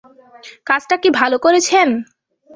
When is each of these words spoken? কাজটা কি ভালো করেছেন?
কাজটা 0.65 0.95
কি 1.03 1.09
ভালো 1.19 1.37
করেছেন? 1.37 1.87